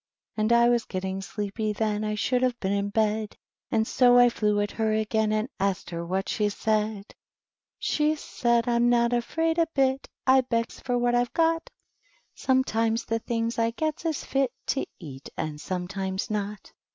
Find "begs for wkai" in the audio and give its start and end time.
10.41-11.13